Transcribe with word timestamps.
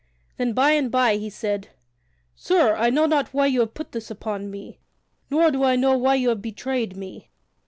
Then 0.37 0.53
by 0.53 0.71
and 0.71 0.89
by 0.89 1.17
he 1.17 1.29
said: 1.29 1.67
"Sir, 2.35 2.75
I 2.75 2.89
know 2.89 3.05
not 3.05 3.35
why 3.35 3.45
you 3.45 3.59
have 3.59 3.75
put 3.75 3.91
this 3.91 4.09
upon 4.09 4.49
me, 4.49 4.79
nor 5.29 5.51
do 5.51 5.63
I 5.63 5.75
know 5.75 5.95
why 5.95 6.15
you 6.15 6.29
have 6.29 6.41
betrayed 6.41 6.97
me. 6.97 7.29